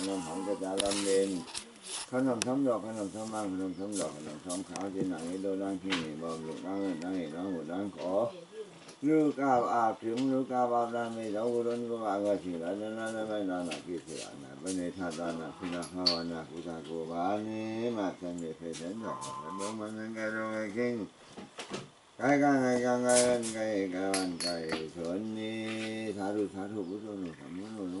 [0.00, 1.30] ขนมของกระจาลำเบน
[2.10, 8.12] ขนมช้มดอกขนมช้ำบ้างขนมช้มดอกขนมช้มขาวที่ไหนโดนด้านที่นี่บอมหลุดด้านเงิด้านเหตุด้านหัวด้านขอ
[9.06, 20.90] รู้กาบอาบถึงรู้กาบอาบด้านไม่เราร้อนก็อาก็ฉีดแล้วนั่นไม่นานหนักกี่ฉีดนะเป็นในธาตุนาพิณข้าวนาพุทธากูบาลนี่มาเสนเพเสนดอกแดอกมันนั่งกันดอกกิ้
[22.16, 23.14] ไก่ยกาไกายกาไก่
[23.74, 24.06] ยกา
[24.42, 24.62] ไก่าย
[24.96, 25.60] สนนี้
[26.16, 28.00] สาธุสาธุพุทโธนุสัมมุโนนุ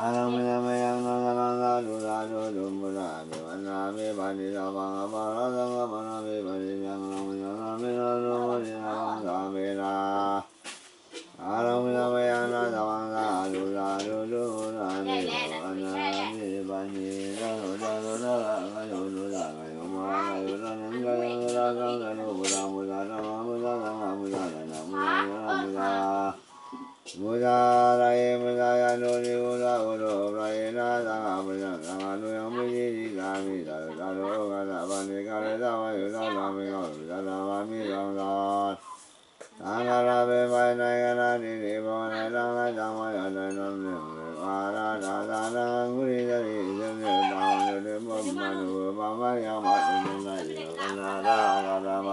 [0.00, 2.24] Muda, Muda, Muda, Muda, Muda,
[28.80, 29.49] Muda,
[33.49, 38.29] မိသာသာရောဂါသဗ္ဗနေကာရသဝယောသာလာမေယောသာလာဝမိရောသာ
[39.61, 43.93] သံဃာရဘေဘိုင်နိုင်ငံနာတိဒီဘောနလံကသံဝရတနမေ
[44.43, 52.08] အာရသာသာနံဂုရိသရိသမေတောင်းတေမောမနုဘာမယမတုနေနာယောကနာရာရာရမ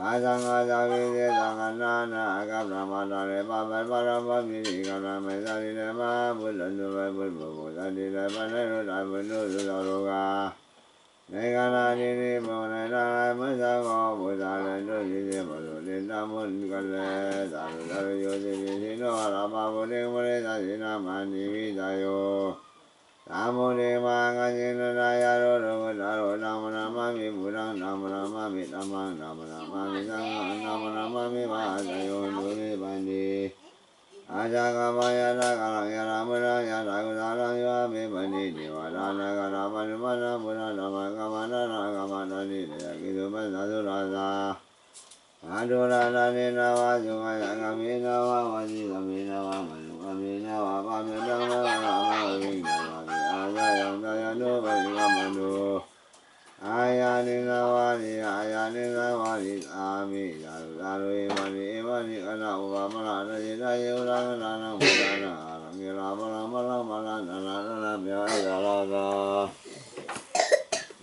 [0.00, 10.24] ราชงาจาวิเดสังนานากับรามาตาเรปะเปปะราปะมิริกันาเมตาลิเนมาบุลนุเวบุลบุบุตาลิเลปะเนรุตาบุลุสุตาโลกา
[11.30, 13.04] ในกานานินิโมในนา
[13.36, 13.88] ไมสังโฆ
[14.20, 16.96] บุตาเลนุสิเสบุลุลินตามุนกันเล
[17.52, 22.04] สาธุตาธุโยสิสิโนอารามาบุเรมุเรสาสินามานิวิตาโย
[32.06, 33.50] yo nu ni ba ni
[34.28, 37.12] a ja ga ma ya ra ga ra ya ra ma ra ya ra ga
[37.12, 40.12] ra ra ya me ba ni ni wa ra na ga ra ma ni ma
[40.16, 42.92] na mu ra na ma ga ma na na ga ma na ni ni ya
[43.00, 44.28] ki do ma na do ra ra
[45.44, 48.60] a do ra na ni na wa do ma ya ga mi na wa wa
[48.64, 49.92] ni ga mi na wa ma ni
[59.12, 64.68] wani ami daru mani mani ana ula mana na ye na ye ula na na
[64.72, 68.24] mu na na ana mi la mana mana mana na na na na mi la
[68.24, 69.04] ga la ga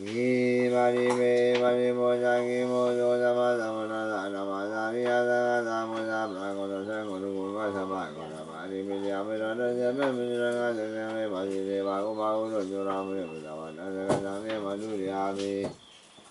[0.00, 4.20] ni mani me mani mo ja ki mo do ja ma da ma na da
[4.32, 7.28] na ma da ri ya da da mo ja ma go do ja go do
[7.36, 10.06] go ma sa ma go na ma ri mi ya me na na ja me
[10.16, 13.02] mi na ga ja me ma ji re ma go ma go do jo ra
[13.04, 15.68] me ma da ma na ga ja me ma du ri ya me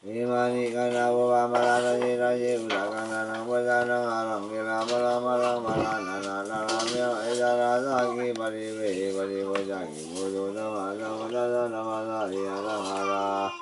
[0.00, 6.16] Imani kana boba malana ni uda kana na bawa na alam gila bawa mala malana
[6.24, 11.28] na na na ya eja na na ki bari bari bari wajaki bodo dama dama
[11.28, 13.52] dama dama dari ala mala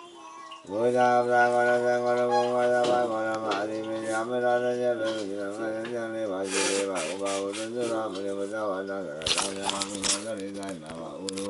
[0.62, 5.10] Buddha brahmana na bhagavana na mahari na amirana na na
[5.58, 8.22] na na vajire na udundura na
[8.86, 11.48] na na na dari na vakuruva